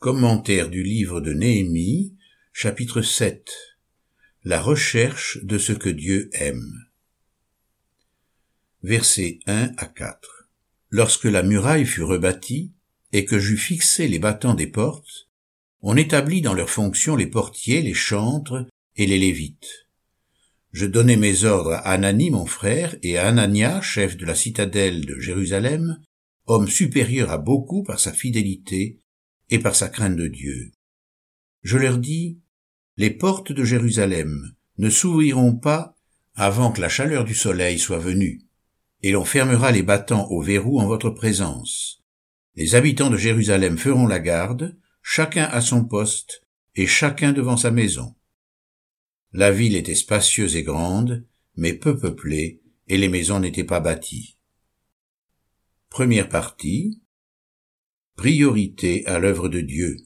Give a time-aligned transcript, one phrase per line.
[0.00, 2.14] Commentaire du livre de Néhémie,
[2.52, 3.50] chapitre 7.
[4.44, 6.72] La recherche de ce que Dieu aime.
[8.84, 10.48] Versets 1 à 4.
[10.90, 12.70] Lorsque la muraille fut rebâtie,
[13.10, 15.28] et que j'eus fixé les battants des portes,
[15.82, 19.88] on établit dans leurs fonctions les portiers, les chantres et les lévites.
[20.70, 25.04] Je donnai mes ordres à Anani mon frère et à Anania, chef de la citadelle
[25.06, 26.00] de Jérusalem,
[26.46, 29.00] homme supérieur à beaucoup par sa fidélité
[29.50, 30.72] et par sa crainte de Dieu.
[31.62, 32.40] Je leur dis,
[32.96, 35.96] les portes de Jérusalem ne s'ouvriront pas
[36.34, 38.42] avant que la chaleur du soleil soit venue,
[39.02, 42.02] et l'on fermera les battants au verrou en votre présence.
[42.54, 46.42] Les habitants de Jérusalem feront la garde, chacun à son poste,
[46.74, 48.14] et chacun devant sa maison.
[49.32, 54.38] La ville était spacieuse et grande, mais peu peuplée, et les maisons n'étaient pas bâties.
[55.90, 57.02] Première partie,
[58.18, 59.96] Priorité à l'œuvre de Dieu.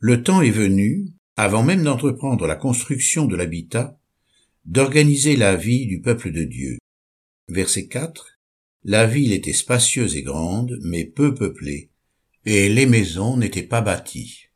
[0.00, 4.00] Le temps est venu, avant même d'entreprendre la construction de l'habitat,
[4.64, 6.78] d'organiser la vie du peuple de Dieu.
[7.46, 8.40] Verset 4.
[8.82, 11.92] La ville était spacieuse et grande, mais peu peuplée,
[12.44, 14.48] et les maisons n'étaient pas bâties.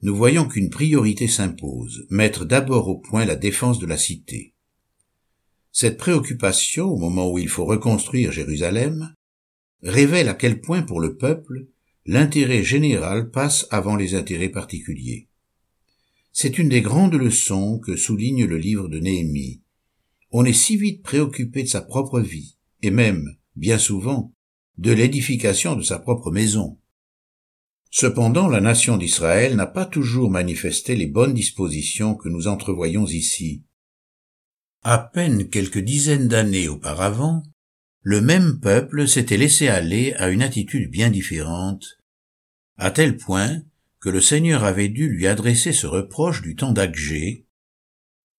[0.00, 4.54] Nous voyons qu'une priorité s'impose, mettre d'abord au point la défense de la cité.
[5.72, 9.14] Cette préoccupation, au moment où il faut reconstruire Jérusalem,
[9.84, 11.66] révèle à quel point pour le peuple
[12.06, 15.28] l'intérêt général passe avant les intérêts particuliers.
[16.32, 19.62] C'est une des grandes leçons que souligne le livre de Néhémie.
[20.32, 24.34] On est si vite préoccupé de sa propre vie, et même, bien souvent,
[24.78, 26.78] de l'édification de sa propre maison.
[27.90, 33.62] Cependant, la nation d'Israël n'a pas toujours manifesté les bonnes dispositions que nous entrevoyons ici.
[34.82, 37.44] À peine quelques dizaines d'années auparavant,
[38.04, 41.98] le même peuple s'était laissé aller à une attitude bien différente,
[42.76, 43.62] à tel point
[43.98, 47.46] que le Seigneur avait dû lui adresser ce reproche du temps d'Agé.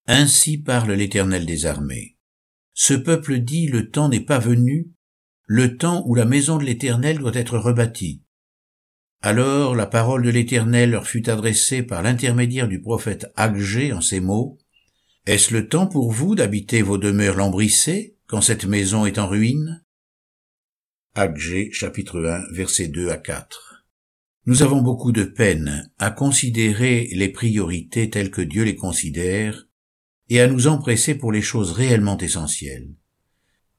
[0.05, 2.15] Ainsi parle l'Éternel des armées.
[2.75, 4.91] Ce peuple dit le temps n'est pas venu,
[5.47, 8.21] le temps où la maison de l'Éternel doit être rebâtie.
[9.21, 14.19] Alors la parole de l'Éternel leur fut adressée par l'intermédiaire du prophète Agé en ces
[14.19, 14.59] mots.
[15.25, 18.14] Est-ce le temps pour vous d'habiter vos demeures lambrissées?
[18.27, 19.83] Quand cette maison est en ruine?
[21.13, 23.85] Agé chapitre 1 versets 2 à 4
[24.47, 29.67] Nous avons beaucoup de peine à considérer les priorités telles que Dieu les considère
[30.29, 32.95] et à nous empresser pour les choses réellement essentielles.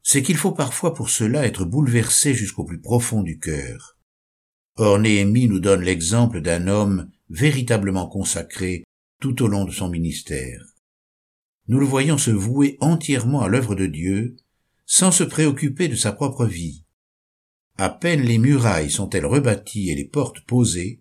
[0.04, 3.98] C'est qu'il faut parfois pour cela être bouleversé jusqu'au plus profond du cœur.
[4.76, 8.84] Or Néhémie nous donne l'exemple d'un homme véritablement consacré
[9.20, 10.75] tout au long de son ministère
[11.68, 14.36] nous le voyons se vouer entièrement à l'œuvre de Dieu,
[14.84, 16.84] sans se préoccuper de sa propre vie.
[17.76, 21.00] À peine les murailles sont-elles rebâties et les portes posées,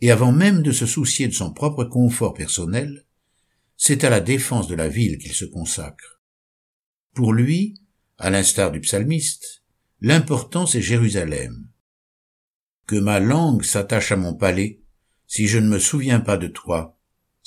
[0.00, 3.06] et avant même de se soucier de son propre confort personnel,
[3.76, 6.20] c'est à la défense de la ville qu'il se consacre.
[7.14, 7.80] Pour lui,
[8.18, 9.62] à l'instar du psalmiste,
[10.00, 11.68] l'important c'est Jérusalem.
[12.86, 14.80] Que ma langue s'attache à mon palais,
[15.26, 16.95] si je ne me souviens pas de toi,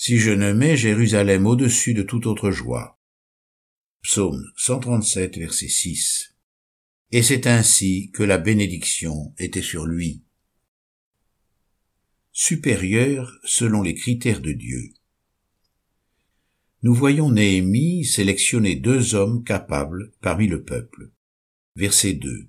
[0.02, 2.98] si je ne mets Jérusalem au-dessus de toute autre joie.
[4.02, 6.36] Psaume 137, verset 6.
[7.12, 10.24] Et c'est ainsi que la bénédiction était sur lui.
[12.32, 14.94] Supérieur selon les critères de Dieu.
[16.82, 21.12] Nous voyons Néhémie sélectionner deux hommes capables parmi le peuple.
[21.76, 22.48] Verset 2.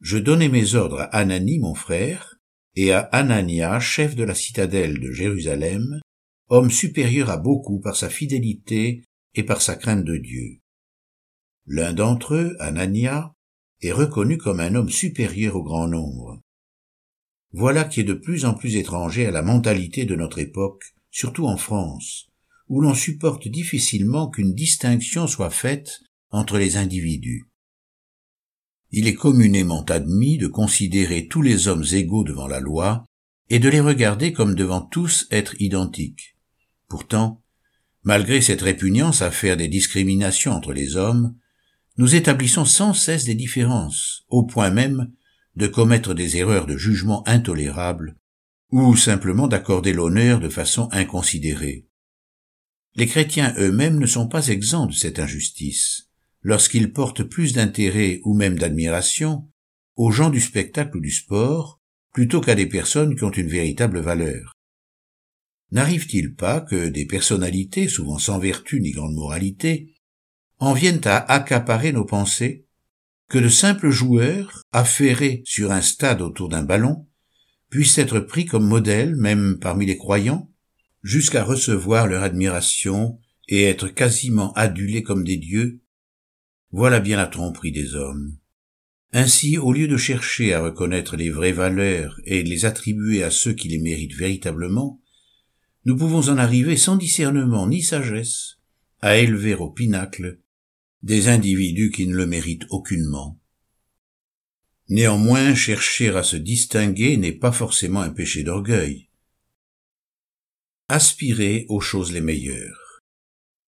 [0.00, 2.40] Je donnai mes ordres à Anani mon frère,
[2.76, 6.00] et à Anania, chef de la citadelle de Jérusalem,
[6.52, 9.04] homme supérieur à beaucoup par sa fidélité
[9.34, 10.60] et par sa crainte de Dieu.
[11.64, 13.32] L'un d'entre eux, Anania,
[13.80, 16.42] est reconnu comme un homme supérieur au grand nombre.
[17.52, 21.46] Voilà qui est de plus en plus étranger à la mentalité de notre époque, surtout
[21.46, 22.28] en France,
[22.68, 27.46] où l'on supporte difficilement qu'une distinction soit faite entre les individus.
[28.90, 33.06] Il est communément admis de considérer tous les hommes égaux devant la loi
[33.48, 36.31] et de les regarder comme devant tous être identiques.
[36.92, 37.42] Pourtant,
[38.02, 41.34] malgré cette répugnance à faire des discriminations entre les hommes,
[41.96, 45.10] nous établissons sans cesse des différences, au point même
[45.56, 48.18] de commettre des erreurs de jugement intolérables,
[48.72, 51.86] ou simplement d'accorder l'honneur de façon inconsidérée.
[52.94, 56.10] Les chrétiens eux-mêmes ne sont pas exempts de cette injustice,
[56.42, 59.48] lorsqu'ils portent plus d'intérêt ou même d'admiration
[59.96, 61.80] aux gens du spectacle ou du sport,
[62.12, 64.52] plutôt qu'à des personnes qui ont une véritable valeur.
[65.72, 69.94] N'arrive-t-il pas que des personnalités, souvent sans vertu ni grande moralité,
[70.58, 72.66] en viennent à accaparer nos pensées,
[73.28, 77.08] que de simples joueurs, affairés sur un stade autour d'un ballon,
[77.70, 80.52] puissent être pris comme modèles même parmi les croyants,
[81.02, 83.18] jusqu'à recevoir leur admiration
[83.48, 85.80] et être quasiment adulés comme des dieux,
[86.70, 88.36] voilà bien la tromperie des hommes.
[89.14, 93.54] Ainsi, au lieu de chercher à reconnaître les vraies valeurs et les attribuer à ceux
[93.54, 95.01] qui les méritent véritablement,
[95.84, 98.58] nous pouvons en arriver sans discernement ni sagesse
[99.00, 100.38] à élever au pinacle
[101.02, 103.40] des individus qui ne le méritent aucunement.
[104.88, 109.08] Néanmoins, chercher à se distinguer n'est pas forcément un péché d'orgueil.
[110.88, 113.02] Aspirer aux choses les meilleures.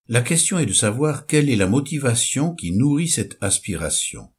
[0.06, 4.30] La question est de savoir quelle est la motivation qui nourrit cette aspiration.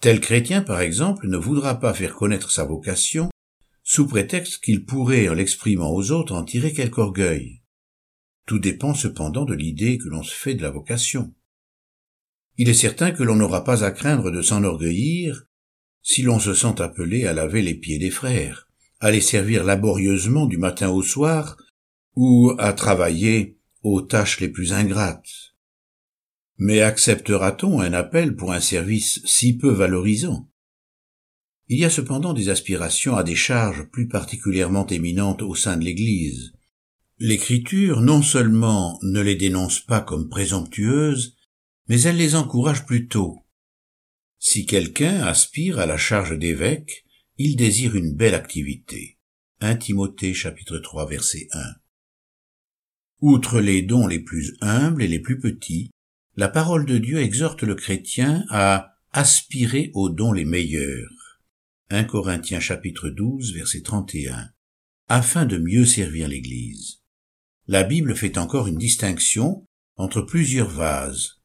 [0.00, 3.29] Tel chrétien, par exemple, ne voudra pas faire connaître sa vocation
[3.92, 7.60] sous prétexte qu'il pourrait, en l'exprimant aux autres, en tirer quelque orgueil.
[8.46, 11.34] Tout dépend cependant de l'idée que l'on se fait de la vocation.
[12.56, 15.46] Il est certain que l'on n'aura pas à craindre de s'enorgueillir
[16.02, 18.68] si l'on se sent appelé à laver les pieds des frères,
[19.00, 21.56] à les servir laborieusement du matin au soir,
[22.14, 25.56] ou à travailler aux tâches les plus ingrates.
[26.58, 30.48] Mais acceptera-t-on un appel pour un service si peu valorisant?
[31.72, 35.84] Il y a cependant des aspirations à des charges plus particulièrement éminentes au sein de
[35.84, 36.52] l'Église.
[37.20, 41.36] L'Écriture non seulement ne les dénonce pas comme présomptueuses,
[41.86, 43.38] mais elle les encourage plutôt.
[44.40, 47.04] Si quelqu'un aspire à la charge d'évêque,
[47.38, 49.18] il désire une belle activité.
[49.60, 51.62] 1 Timothée chapitre 3 verset 1.
[53.20, 55.92] Outre les dons les plus humbles et les plus petits,
[56.34, 61.19] la parole de Dieu exhorte le chrétien à aspirer aux dons les meilleurs.
[61.92, 64.50] 1 Corinthiens chapitre 12 verset 31
[65.08, 67.00] afin de mieux servir l'Église.
[67.66, 69.66] La Bible fait encore une distinction
[69.96, 71.40] entre plusieurs vases.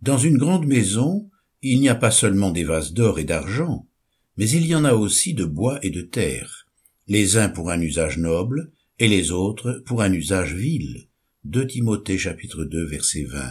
[0.00, 1.28] Dans une grande maison,
[1.62, 3.88] il n'y a pas seulement des vases d'or et d'argent,
[4.36, 6.68] mais il y en a aussi de bois et de terre,
[7.08, 8.70] les uns pour un usage noble
[9.00, 11.08] et les autres pour un usage vil.
[11.42, 13.50] 2 Timothée chapitre 2 verset 20.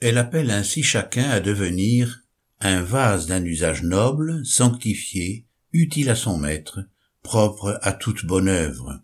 [0.00, 2.24] Elle appelle ainsi chacun à devenir
[2.60, 6.80] un vase d'un usage noble, sanctifié, utile à son maître,
[7.22, 9.00] propre à toute bonne œuvre.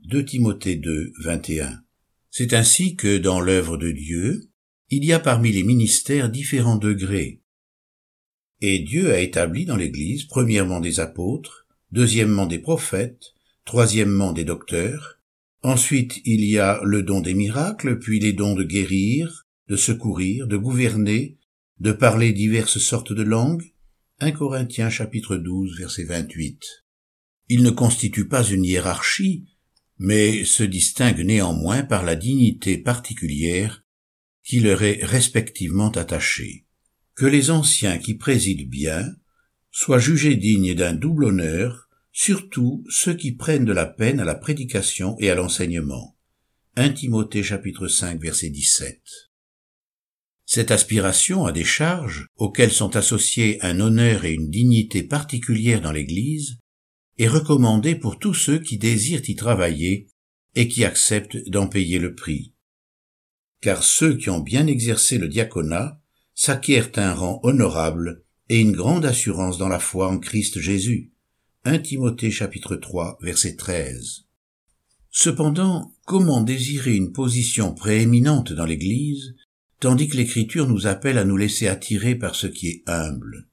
[0.00, 1.82] 2 Timothée 2, 21.
[2.30, 4.50] C'est ainsi que dans l'œuvre de Dieu,
[4.88, 7.40] il y a parmi les ministères différents degrés.
[8.60, 13.34] Et Dieu a établi dans l'Église premièrement des apôtres, deuxièmement des prophètes,
[13.64, 15.20] troisièmement des docteurs,
[15.62, 20.48] ensuite il y a le don des miracles, puis les dons de guérir, de secourir,
[20.48, 21.38] de gouverner,
[21.80, 23.72] de parler diverses sortes de langues.
[24.20, 26.62] 1 Corinthiens chapitre 12 verset 28.
[27.48, 29.46] Il ne constitue pas une hiérarchie,
[29.98, 33.82] mais se distingue néanmoins par la dignité particulière
[34.44, 36.66] qui leur est respectivement attachée.
[37.14, 39.16] Que les anciens qui président bien
[39.70, 44.34] soient jugés dignes d'un double honneur, surtout ceux qui prennent de la peine à la
[44.34, 46.18] prédication et à l'enseignement.
[46.76, 49.29] 1 Timothée chapitre 5 verset 17.
[50.52, 55.92] Cette aspiration à des charges, auxquelles sont associés un honneur et une dignité particulière dans
[55.92, 56.58] l'Église,
[57.18, 60.08] est recommandée pour tous ceux qui désirent y travailler
[60.56, 62.52] et qui acceptent d'en payer le prix.
[63.60, 66.00] Car ceux qui ont bien exercé le diaconat
[66.34, 71.12] s'acquièrent un rang honorable et une grande assurance dans la foi en Christ Jésus.
[71.64, 74.24] 1 Timothée chapitre 3 verset 13.
[75.12, 79.36] Cependant, comment désirer une position prééminente dans l'Église
[79.80, 83.48] tandis que l'Écriture nous appelle à nous laisser attirer par ce qui est humble.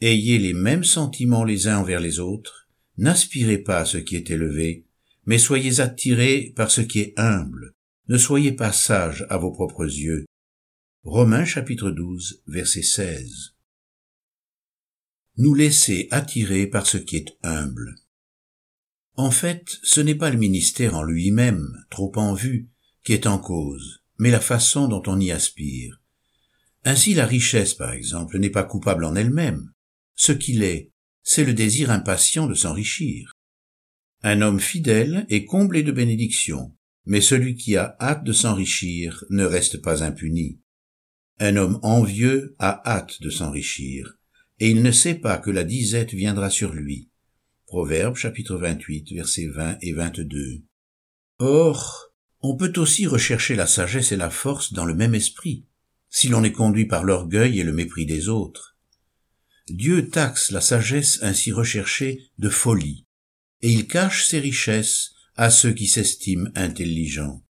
[0.00, 4.30] Ayez les mêmes sentiments les uns envers les autres, n'aspirez pas à ce qui est
[4.30, 4.86] élevé,
[5.26, 7.74] mais soyez attirés par ce qui est humble,
[8.08, 10.24] ne soyez pas sages à vos propres yeux.
[11.02, 13.54] Romains chapitre 12 verset 16.
[15.36, 17.96] Nous laisser attirer par ce qui est humble.
[19.14, 22.70] En fait, ce n'est pas le ministère en lui-même, trop en vue,
[23.04, 26.02] qui est en cause, mais la façon dont on y aspire.
[26.84, 29.72] Ainsi la richesse, par exemple, n'est pas coupable en elle-même.
[30.14, 33.32] Ce qu'il est, c'est le désir impatient de s'enrichir.
[34.22, 39.44] Un homme fidèle est comblé de bénédictions, mais celui qui a hâte de s'enrichir ne
[39.44, 40.60] reste pas impuni.
[41.38, 44.18] Un homme envieux a hâte de s'enrichir,
[44.58, 47.08] et il ne sait pas que la disette viendra sur lui.
[47.66, 50.62] Proverbe chapitre 28 versets 20 et 22.
[51.38, 52.09] Or,
[52.42, 55.66] on peut aussi rechercher la sagesse et la force dans le même esprit,
[56.08, 58.76] si l'on est conduit par l'orgueil et le mépris des autres.
[59.68, 63.06] Dieu taxe la sagesse ainsi recherchée de folie,
[63.62, 67.44] et il cache ses richesses à ceux qui s'estiment intelligents.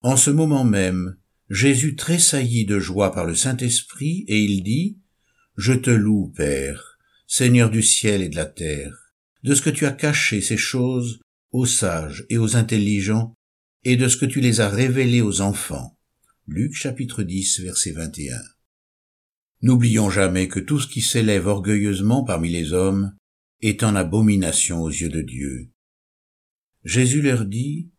[0.00, 1.16] En ce moment même,
[1.48, 4.98] Jésus tressaillit de joie par le Saint-Esprit, et il dit,
[5.56, 9.86] Je te loue, Père, Seigneur du ciel et de la terre, de ce que tu
[9.86, 13.34] as caché ces choses aux sages et aux intelligents,
[13.84, 15.98] et de ce que tu les as révélées aux enfants.
[16.46, 18.40] Luc chapitre 10 verset 21.
[19.62, 23.14] N'oublions jamais que tout ce qui s'élève orgueilleusement parmi les hommes
[23.60, 25.70] est en abomination aux yeux de Dieu.
[26.84, 27.90] Jésus leur dit,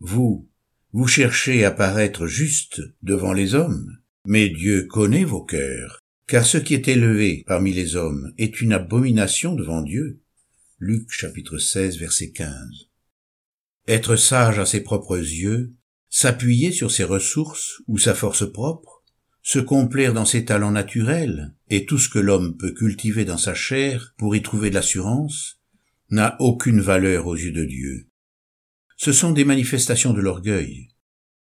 [0.00, 0.48] Vous,
[0.92, 6.56] vous cherchez à paraître juste devant les hommes, mais Dieu connaît vos cœurs, car ce
[6.56, 10.20] qui est élevé parmi les hommes est une abomination devant Dieu.
[10.78, 12.88] Luc chapitre 16 verset 15.
[13.86, 15.74] Être sage à ses propres yeux,
[16.08, 19.04] s'appuyer sur ses ressources ou sa force propre,
[19.42, 23.54] se complaire dans ses talents naturels et tout ce que l'homme peut cultiver dans sa
[23.54, 25.60] chair pour y trouver de l'assurance,
[26.10, 28.08] n'a aucune valeur aux yeux de Dieu.
[28.96, 30.88] Ce sont des manifestations de l'orgueil.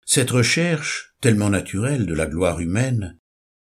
[0.05, 3.19] Cette recherche, tellement naturelle de la gloire humaine,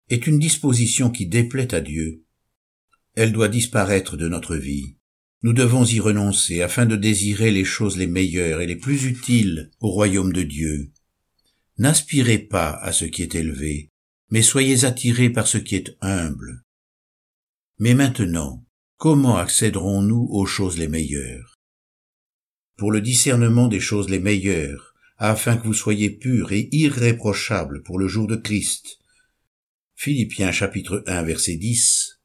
[0.09, 2.25] est une disposition qui déplaît à Dieu.
[3.15, 4.97] Elle doit disparaître de notre vie.
[5.41, 9.71] Nous devons y renoncer afin de désirer les choses les meilleures et les plus utiles
[9.79, 10.91] au royaume de Dieu.
[11.77, 13.89] N'aspirez pas à ce qui est élevé,
[14.29, 16.63] mais soyez attirés par ce qui est humble.
[17.77, 18.65] Mais maintenant,
[18.97, 21.57] comment accéderons-nous aux choses les meilleures?
[22.75, 27.97] Pour le discernement des choses les meilleures, afin que vous soyez purs et irréprochables pour
[27.97, 28.99] le jour de Christ.
[29.95, 32.18] Philippiens chapitre 1 verset 10